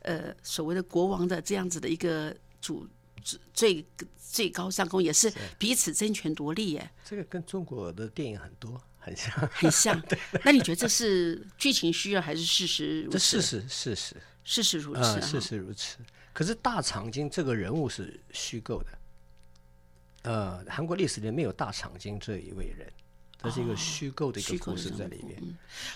[0.00, 2.86] 呃所谓的国王的这样子的一个主
[3.24, 10.00] 最最最高上公，也是彼此争权夺利耶，这个跟中国的电影很多很像， 很像。
[10.44, 13.18] 那你觉得这是剧情需要还是事实如这？
[13.18, 15.96] 事实事实事实如此啊，哈事实如此。
[16.32, 22.92] 可是大长今这个人物是虚构的，呃，韩国历史里面没有大长今这一位人，
[23.40, 25.40] 这是一个虚构的一个故事在里面。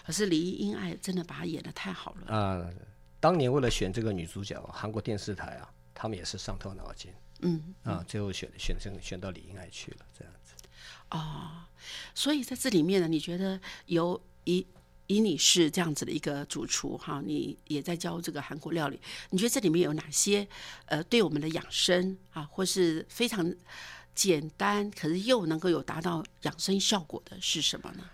[0.06, 2.34] 可是李英爱真的把她演的太好了。
[2.34, 2.70] 啊、
[3.18, 5.68] 当年为了选这个女主角，韩国电视台啊，
[6.00, 10.54] 他们也是伤透脑筋嗯，啊，最后选选成选到李英爱去了，这样子。
[11.11, 11.64] 哦，
[12.14, 14.64] 所以在这里面呢，你觉得有以
[15.08, 20.46] 以你是这样子的一个主厨哈，你也在教这个韩国料理，你觉得这里面有哪些
[20.87, 23.52] 呃对我们的养生啊，或是非常
[24.14, 28.04] 简单，可是又能够有达到养生效果的是什么呢？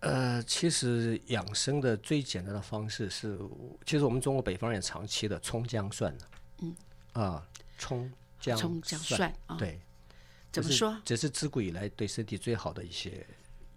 [0.00, 3.38] 呃，其实养生的最简单的方式是，
[3.86, 6.14] 其实我们中国北方人长期的葱姜蒜
[6.58, 6.74] 嗯，
[7.14, 7.44] 啊，
[7.78, 9.80] 葱姜葱姜蒜啊对，
[10.52, 10.96] 怎么说？
[11.04, 13.26] 这是自古以来对身体最好的一些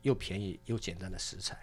[0.02, 1.58] 又便宜又简单的食材。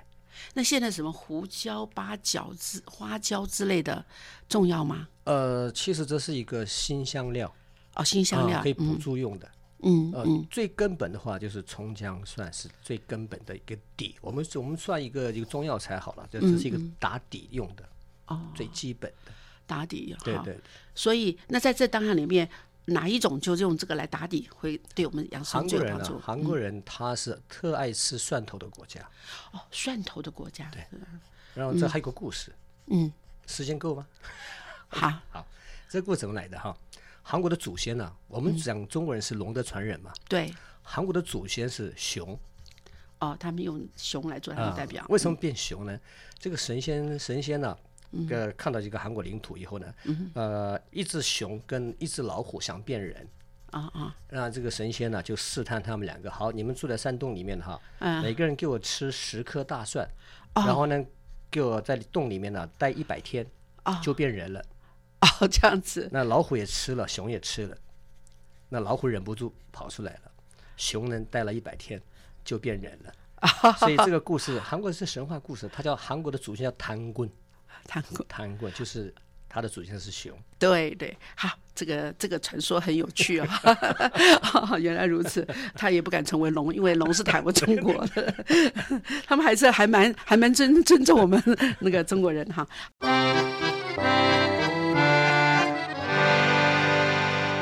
[0.53, 4.05] 那现在什么胡椒、八角之花椒之类的
[4.49, 5.09] 重要吗？
[5.25, 7.55] 呃，其实这是一个新香料，
[7.95, 9.49] 哦，新香料，啊可以补助用的。
[9.87, 14.17] 嗯呃，最根本的话就是葱姜蒜是最根本的一个底。
[14.21, 17.89] 我们我们算一个一个中药材好了，这只是一个打底用的，
[18.27, 19.33] 哦，最基本的。
[19.66, 20.20] 打底哈。
[20.24, 20.59] 对对，
[20.94, 22.48] 所以那在这当下里面，
[22.87, 29.00] 哪一种就用这个来打底，会对我们养生最有帮助？，韩国人他是特爱吃蒜头的国家。
[29.53, 30.85] 哦，蒜头的国家，对，
[31.55, 32.53] 然后这还有个故事，
[32.87, 33.11] 嗯，
[33.46, 34.07] 时间够吗？
[34.88, 35.46] 好， 好。
[35.88, 36.77] 这个故事怎么来的哈？
[37.22, 42.38] 韩国的祖先呢、我们讲中国人是龙的传人嘛，对，韩国的祖先是熊。
[43.20, 45.98] 哦，他们用熊来做他们啊代表，为什么变熊呢？
[46.38, 47.90] 这个神仙神仙呢、嗯
[48.31, 49.94] 呃，看到这个韩国领土以后呢，
[50.35, 53.29] 呃，一只熊跟一只老虎想变人，
[53.70, 60.09] 啊啊，那这个神仙呢就试探他们两个，好，你们住在山洞里面哈，嗯每个人给我吃十颗大蒜，
[60.55, 61.05] 哦然后呢，
[61.50, 63.46] 给我在洞里面呢待一百天，
[63.85, 64.64] 哦就变人了。
[65.20, 67.77] 哦，这样子，那老虎也吃了，熊也吃了，
[68.68, 70.31] 那老虎忍不住跑出来了，
[70.77, 72.00] 熊呢待了一百天
[72.44, 73.12] 就变人了。
[73.79, 77.31] 所以这个故事，韩国是神话故事，它叫韩国的祖先叫贪棍，
[77.87, 79.13] 谈过，贪过就是
[79.49, 80.33] 它的祖先是熊。
[80.59, 83.47] 对对，好，这个这个传说很有趣哦。
[84.55, 88.35] 哦 原来如此，他也不敢成为龙，因为龙是台湾中国的，
[89.27, 91.43] 他们还是还蛮还蛮尊尊重我们
[91.81, 92.67] 那个中国人哈。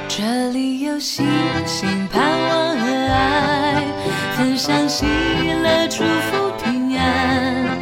[0.09, 1.27] 这里有星
[1.66, 3.83] 星、盼望和爱，
[4.37, 7.81] 分享喜乐、祝福、平安，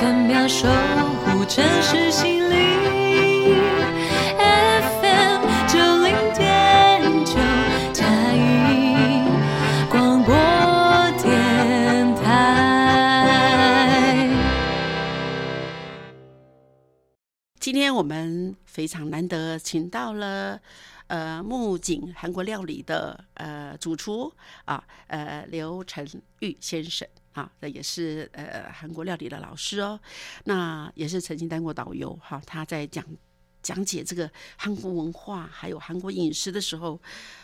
[0.00, 0.68] 分秒守
[1.46, 2.56] 城市心灵。
[4.38, 7.34] FM 九零点九，
[7.92, 9.26] 佳音
[9.90, 10.34] 广播
[11.20, 12.22] 电台。
[17.58, 20.60] 今天我们非常难得请到了
[21.08, 24.32] 呃木槿韩国料理的呃主厨
[24.64, 26.06] 啊呃刘成
[26.40, 29.98] 玉先生啊，这也是呃韩国料理的老师哦，
[30.44, 33.04] 那也是曾经当过导游哈、他在讲
[33.62, 37.00] 讲解这个韩国文化还有韩国饮食的时候。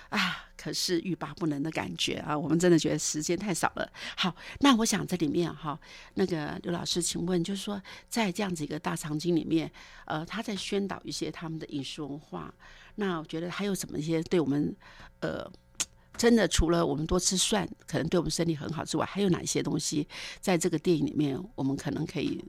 [0.09, 2.35] 啊，可是欲罢不能的感觉啊！
[2.35, 3.93] 我们真的觉得时间太少了。
[4.17, 5.79] 好，那我想这里面哈，
[6.15, 9.71] 那个刘老师，请问，就是说，在这样子一个大场景里面，
[10.07, 12.51] 呃，他在宣导一些他们的饮食文化。
[12.95, 14.75] 那我觉得还有什么一些对我们，
[15.21, 15.47] 呃，
[16.19, 20.07] 真的除了我们多吃蒜，可能对我们身体很好之外，还有哪一些东西
[20.41, 22.45] 在这个电影里面，我们可能可以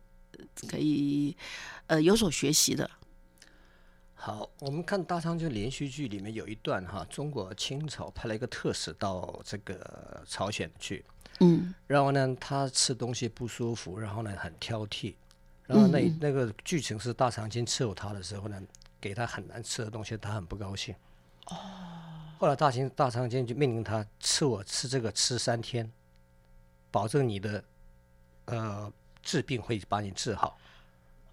[0.67, 1.37] 可以
[1.87, 2.89] 呃有所学习的？
[4.15, 11.05] 好，我们看大长今连续剧里面有一段哈，中国清朝派了一个特使到这个朝鲜去，
[11.39, 15.13] 嗯然后呢，他吃东西不舒服，然后呢很挑剔，
[15.65, 18.61] 然后那、嗯那个剧情是大长今伺候他的时候呢，
[18.99, 20.93] 给他很难吃的东西，他很不高兴。
[21.49, 21.55] 哦。
[22.37, 25.91] 后来大清大长今就命令他吃我吃这个吃三天，
[26.89, 27.63] 保证你的
[28.45, 30.57] 呃治病会把你治好。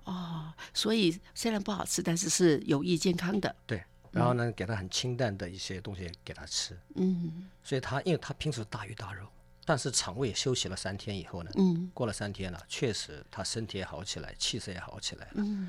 [0.05, 3.55] 哦，所以虽然不好吃，但是是有益健康的。
[3.67, 6.77] 对，然后呢，给他很清淡的一些东西给他吃。
[6.95, 9.29] 嗯所以他因为他平时大鱼大肉，
[9.65, 15.33] 但是肠胃休息了三天以后呢，嗯过了三天了，确实他身体也好起来，气色也好起来了。
[15.37, 15.69] 嗯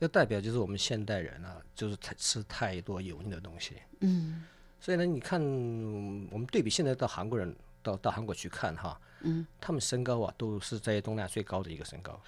[0.00, 3.76] 这代表就是我们现代人啊，就是太吃太多油腻的东西。
[4.00, 4.44] 嗯
[4.80, 5.40] 所以呢，你看
[6.30, 12.20] 我们对比现在到韩国人到到韩国去看哈，嗯，他们身高啊都是在东南亚最高的一个身高，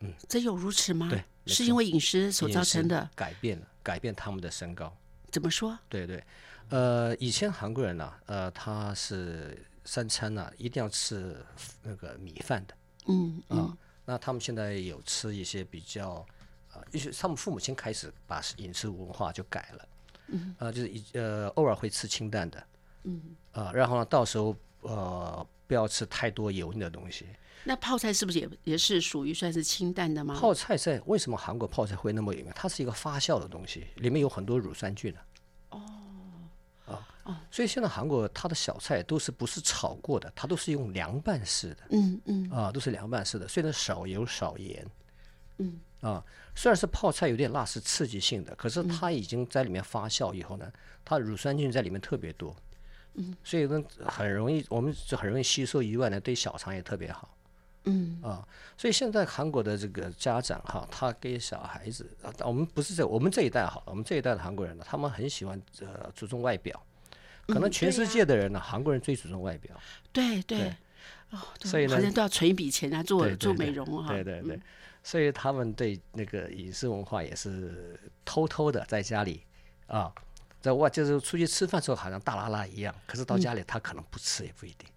[0.00, 1.08] 嗯真有如此吗？
[1.08, 3.08] 对是因为饮食所造成的。
[3.14, 4.94] 改变，改变他们的身高。
[5.30, 5.78] 怎么说？
[5.88, 6.22] 对对，
[6.68, 11.42] 呃，以前韩国人呢、呃，他是三餐呢、一定要吃
[11.82, 12.74] 那个米饭的
[13.06, 16.24] 嗯啊、嗯那他们现在有吃一些比较，
[16.74, 19.88] 呃，一些他们父母亲开始把饮食文化就改了，
[20.28, 22.64] 嗯，呃，就是一呃偶尔会吃清淡的，
[23.04, 23.20] 嗯，
[23.52, 27.26] 啊、然后呢，到时候呃不要吃太多油腻的东西。
[27.64, 30.34] 那泡菜是不是也也是属于算是清淡的吗？
[30.36, 32.52] 泡菜在为什么韩国泡菜会那么有名？
[32.56, 35.20] 它是一个发酵的东西，里面有很多乳酸菌的。
[35.70, 35.80] 哦。
[36.86, 37.08] 啊。
[37.22, 44.84] 哦所以现在韩国它的小菜都是不是炒过的，它都是用凉拌式的嗯嗯啊，都是凉拌式的，所以呢少油少盐。
[45.58, 45.78] 嗯。
[46.02, 46.22] 啊，
[46.54, 50.70] 虽然是泡菜有点辣，是刺激性的，可是它已经在里面发酵以后呢，
[51.02, 52.54] 它乳酸菌在里面特别多。
[53.14, 53.34] 嗯。
[53.42, 57.34] 所以呢，很容易，我们就很容易吸收以外呢，对小肠也特别好。
[57.84, 66.80] 嗯啊，所以现在韩国的这个家长哈，他给小孩子啊，我们不是这我们这一代好了，我们这一代的韩国人呢，他们很喜欢呃注重外表，
[67.48, 69.74] 可能全世界的人呢，韩国人最注重外表，
[70.12, 70.76] 对对对
[71.30, 74.12] 哦，对所以呢好像都要存一笔钱来做做对对对美容哈。
[74.12, 74.62] 对对对嗯，
[75.02, 79.42] 所以他们对那个饮食文化也是偷偷的在家里
[79.86, 80.12] 啊，
[80.60, 84.88] 在外就是出去吃饭的时候好像大拉拉一样，可是到家里他可能不吃也不一定。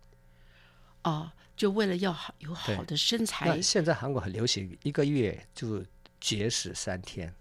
[1.03, 5.83] 哦，就为了要好有好的身材那现在韩国很流行，一个月就
[6.19, 7.33] 节食三天。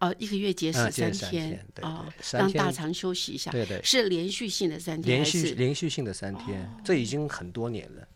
[0.00, 1.84] 哦，一个月节食三天天对
[2.32, 3.50] 让大肠休息一下。
[3.50, 5.24] 对对是连续性的三天连？
[5.24, 8.06] 续连续性的三天，这已经很多年了，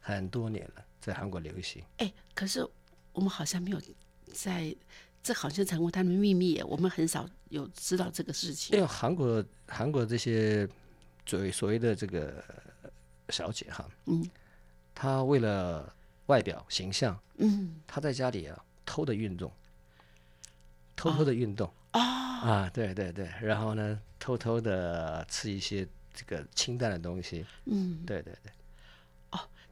[0.00, 1.84] 很多年了，在韩国流行。
[1.98, 2.66] 哎，可是
[3.12, 3.82] 我们好像没有
[4.32, 4.74] 在，
[5.22, 8.74] 这好像成为他们秘密耶，我们很少有知道这个事情。
[8.74, 8.80] 因情。
[8.80, 10.66] 为韩国韩国这些
[11.26, 12.42] 所谓所谓的这个
[13.30, 14.24] 小姐哈，嗯，
[14.94, 15.92] 她为了
[16.26, 17.82] 外表形象，嗯。
[17.86, 19.52] 她在家里啊偷的运动，
[20.94, 21.66] 偷偷的运动。
[21.92, 28.52] 哦，啊，对对对，然后呢，偷偷的吃一些这个清淡的东西，嗯，对对对，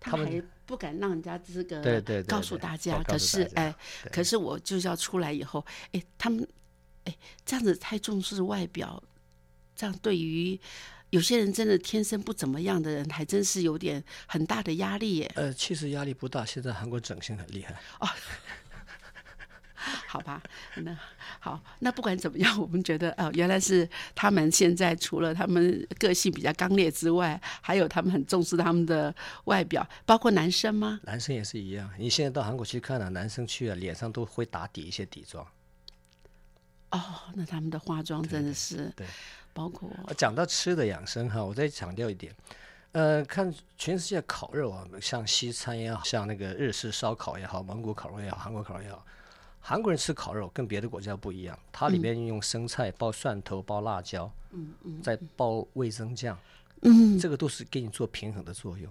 [0.01, 3.74] 他还不敢让人家这个对对对告诉大家，可是哎，
[4.11, 6.48] 可是我就是要出来以后，哎，他们
[7.05, 9.03] 哎这样子太重视外表，
[9.76, 10.59] 这样对于
[11.11, 15.32] 有些人真的天生不怎么样的人，还真是有点很大的压力耶。
[15.34, 17.76] 呃，其实压力不大，现在韩国整形很厉害。
[20.11, 20.42] 好吧，
[20.78, 20.98] 那
[21.38, 30.98] 好，那不管怎么样，我们觉得哦，原来是他们现在除了他们个性比较刚烈之外，还有他们很重视他们的外表，包括男生吗？
[31.04, 35.46] 男生也是一样，你现在到韩国去看啊，男生去啊，脸上都会打底一些底妆。
[36.90, 37.00] 哦，
[37.34, 39.06] 那他们的化妆真的是，对
[39.52, 42.34] 包括呃讲到吃的养生哈，我再强调一点，
[42.90, 49.06] 呃，看全世界烤肉啊，像西餐也好，像那个日式烧烤也好，蒙古烤肉也好，韩国烤肉也好，
[49.61, 56.36] 韩国人吃烤肉跟别的国家不一样，它里面用生菜包蒜头包辣椒，嗯嗯，再包味增酱，
[56.82, 58.90] 嗯，这个都是给你做平衡的作用。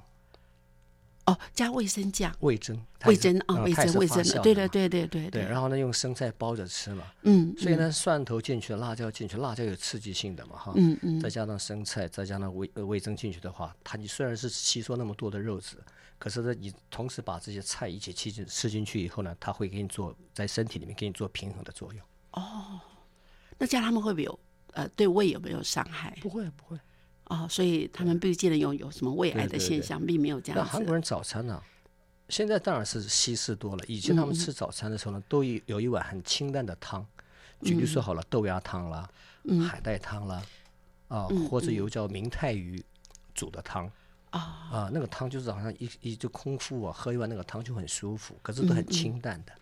[1.30, 2.76] 哦，加味增酱、味增，
[3.06, 11.20] 味也是增啊，味增、嗯它也是味增的，发酵嘛对对对对对对，然后呢，用生菜包着吃嘛，嗯，所以呢，蒜头进去，辣椒进去，辣椒有刺激性的嘛，哈，嗯嗯。
[11.20, 15.78] 再加上生菜，再加上味呃味增进去的话，它你虽然是吸收那么多的肉质，
[16.18, 22.04] 可是呢，你同时把这些菜一起吃进吃进去以后呢，它会给你做在身体里面给你做平衡的作用。
[22.32, 22.80] 哦
[23.58, 24.40] 那这样他们会不会有
[24.72, 26.18] 呃对胃有没有伤害？
[26.22, 26.80] 不会不会，
[27.30, 30.62] 哦，所以他们不见得有有什么胃癌的现象，并没有这样子。
[30.62, 31.64] 那韩国人早餐呢、
[32.28, 33.84] 现在当然是西式多了。
[33.88, 37.06] 以前他们吃早餐的时候呢，都有有一碗很清淡的汤，
[37.62, 39.10] 举例说好了，豆芽汤啦，
[39.68, 40.44] 海带汤啦，
[41.08, 42.84] 啊，或者有叫明太鱼
[43.34, 43.90] 煮的汤。
[44.32, 49.54] 啊那个汤就是好像一一就空腹啊，喝一碗那个汤就很舒服，可是都很清淡的。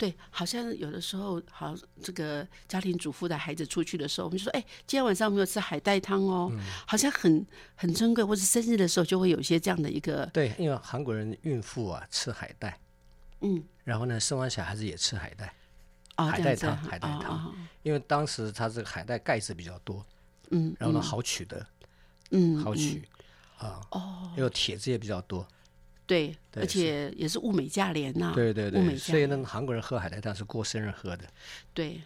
[0.00, 6.50] 对，好像有的时候，好这个家庭主妇的孩子出去的时候，我们就说，哎，今天晚上我们有吃海带汤哦，
[6.86, 12.80] 好像很很珍贵，或者生日的时候就会有一些这样的一个，对，因为韩国人孕妇啊吃海带，
[13.42, 15.54] 嗯，然后呢生完小孩子也吃海带，
[16.16, 17.54] 哦，海带汤海带哦汤哦。
[17.82, 20.02] 因为当时它这个海带钙质比较多，
[20.48, 21.66] 嗯，然后呢好取得，
[22.30, 23.06] 嗯，好取
[23.58, 25.46] 啊，哦，因为铁质也比较多。
[26.10, 31.24] 对，而且也是物美价廉呐、对对对，物美价廉，所以呢，韩国人喝海带汤是过生日喝的。
[31.72, 32.00] 对。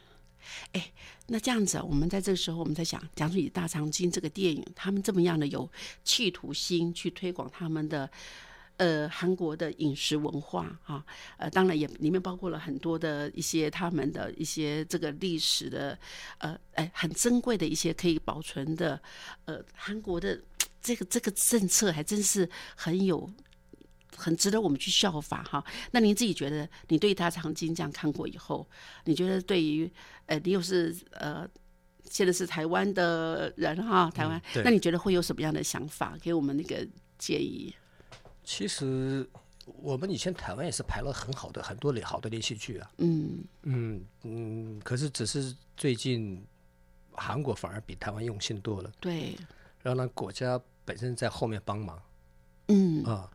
[0.72, 0.92] 哎，
[1.28, 5.66] 那这样子啊，我们在这个时候，我们在想，讲起《大长今》这个电影，他们这么样的有
[6.04, 8.08] 企图心去推广他们的
[8.76, 11.02] 呃韩国的饮食文化啊，
[11.38, 15.98] 呃，当然也里面包括了很多的一些他们的一些这个历史的
[16.36, 19.00] 呃哎很珍贵的一些可以保存的
[19.46, 20.38] 呃韩国的
[20.82, 23.28] 这个这个政策还真是很有。
[24.16, 25.64] 很值得我们去效法哈。
[25.92, 28.68] 那您自己觉得，你对大长今这样看过以后，
[29.04, 29.90] 你觉得对于
[30.26, 31.48] 呃，你又是呃，
[32.04, 34.62] 现在是台湾的人哈，台湾，对。
[34.62, 36.16] 那你觉得会有什么样的想法？
[36.20, 36.86] 给我们那个
[37.18, 37.74] 建议？
[38.42, 39.28] 其实
[39.64, 42.90] 我们以前台湾也是排了很好的很多好的连续剧啊。
[42.98, 43.44] 嗯。
[43.62, 46.44] 嗯嗯，可是只是最近
[47.12, 49.36] 韩国反而比台湾用心多了，对，
[49.82, 52.02] 然后呢，国家本身在后面帮忙。
[52.68, 53.02] 嗯。
[53.04, 53.30] 啊，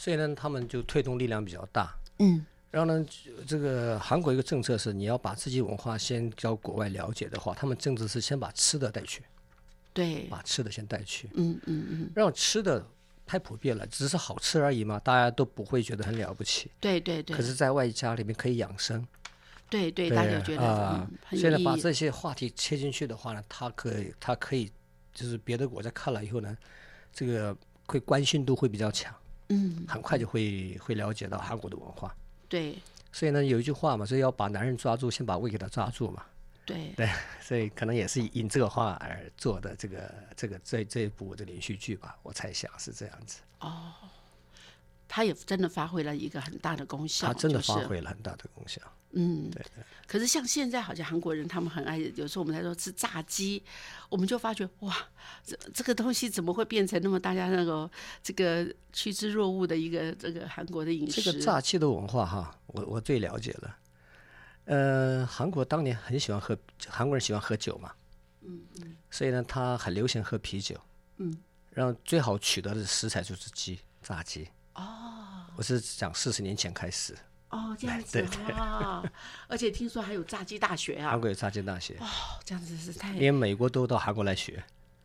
[0.00, 1.94] 所以呢，他们就推动力量比较大。
[2.20, 3.04] 嗯然后呢，
[3.46, 9.22] 这个韩国一个政策是，你要把自己文化先交国外了解的话，他们政策是先把吃的带去，
[9.92, 11.28] 对，把吃的先带去。
[11.34, 12.82] 嗯嗯嗯，让吃的
[13.26, 16.70] 太普遍了，只是好吃而已嘛，大家都不会觉得很了不起。
[16.80, 19.06] 对对对，可是，在外家里面可以养生，
[19.68, 21.58] 对对，大家觉得啊现在。
[21.58, 24.70] 把这些话题切进去的话呢，他可以，他可以，
[25.12, 26.56] 就是别的国家看了以后呢，
[27.12, 27.54] 这个
[27.86, 29.12] 会关心度会比较强，
[29.50, 32.12] 嗯，很快就会会了解到韩国的文化。
[32.48, 32.78] 对
[33.12, 36.24] 所以呢，有一句话嘛，所以要把男人抓住，先把胃给他抓住嘛。
[36.64, 43.40] 对对，所以可能也是因这个话而做的这个这个这这一部的连续剧吧，我猜想是这样子。
[43.58, 43.92] 哦
[45.12, 48.80] 他也真的发挥了一个很大的功效，他真的发挥了很大的功效。
[49.12, 49.84] 嗯，对对。
[50.06, 53.62] 可是像现在好像韩国人他们很爱，有时候我们在说吃炸鸡，
[54.08, 54.96] 我们就发觉哇，
[55.44, 57.90] 这这个东西怎么会变成那么大家那个
[58.22, 61.22] 这个趋之若鹜的一个这个韩国的饮食？
[61.22, 63.76] 这个炸鸡的文化哈，我我最了解了。
[64.64, 66.56] 呃，韩国当年很喜欢喝，
[66.86, 67.92] 韩国人喜欢喝酒嘛，
[68.42, 70.76] 嗯嗯，所以呢，他很流行喝啤酒，
[71.16, 71.36] 嗯，
[71.70, 74.48] 然后最好取得的食材就是鸡，炸鸡。
[74.74, 77.16] 哦，我是讲四十年前开始，
[77.50, 79.02] 哦，这样子 啊，
[79.48, 81.10] 而且听说还有炸鸡大学啊。
[81.10, 82.06] 韩，国有炸鸡大学，哦，
[82.44, 84.62] 这样子是太连美国都到韩国来学。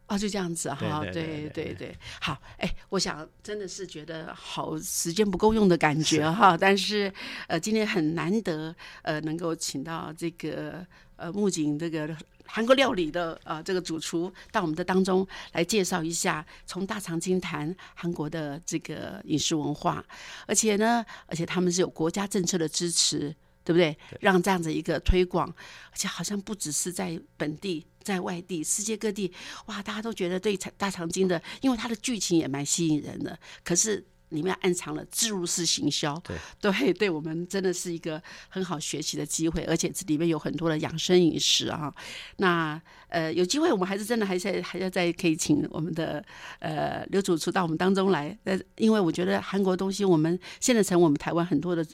[0.07, 7.11] 哦，就这样子哈，对对对对对对，好，哎，我想真的是觉得好时间不够用的感觉哈，但是
[7.47, 10.85] 呃，今天很难得呃，能够请到这个
[11.15, 12.15] 呃木槿这个
[12.45, 20.03] 韩国料理的呃这个主厨到我们的当中来介绍一下，从大长今谈韩国的这个饮食文化，
[20.47, 23.35] 而且呢，而且他们是有国家政策的支持。
[23.65, 23.97] 对不对？
[24.19, 25.49] 让这样子一个推广，
[25.89, 29.33] 而且好像不只是在本地，在外地，世界各地，
[29.65, 33.39] 哇，大家都觉得对大长今的，因为它的剧情也蛮吸引人的。
[33.63, 34.05] 可是。
[34.29, 41.93] 里面暗藏了自入式行销，对对，对我们真的是一个很好学习的机会，而且这里面有很多的养生饮食啊。
[42.37, 46.23] 那呃，有机会我们还是真的还是还要再可以请我们的
[46.59, 51.85] 呃刘主厨到我们当中来，呃，因为我觉得韩国东西我们现在成我们台湾很多的，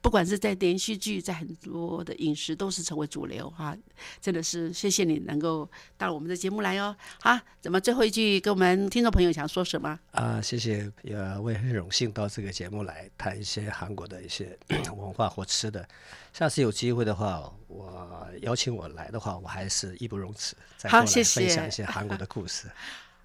[0.00, 3.76] 不管是在连续剧，在很多的饮食都是成为主流哈。
[4.20, 6.94] 真的是谢谢你能够到我们的节目来哦。
[7.20, 9.98] 好，怎么最后一句跟我们听众朋友想说什么？
[10.12, 14.58] 啊，谢谢，呃我也很荣幸到这个节目来谈一些韩国的一些
[14.96, 15.86] 文化或吃的。
[16.32, 22.66] 下次有机会的话，我邀请我来的话，我还是义不容辞再过来分享一些韩国的故事。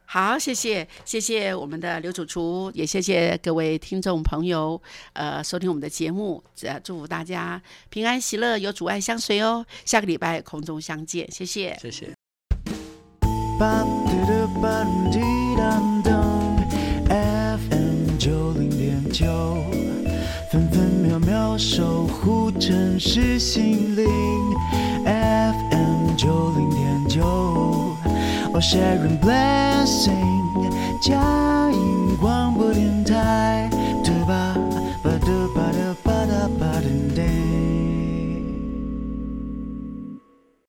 [0.06, 4.80] 好，谢谢，谢谢我们的刘主厨，也谢谢各位听众朋友，
[5.14, 9.66] 呃，收听我们的节目，呃，祝福大家平安喜乐，有阻碍相随哦。
[9.86, 12.14] 下个礼拜空中相见，谢谢，谢谢。
[22.60, 24.06] 城市心灵。
[25.06, 30.12] FM 九零点九，哦，Sharing Blessing，
[31.02, 31.93] 加油。